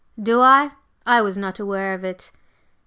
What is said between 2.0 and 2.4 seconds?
it.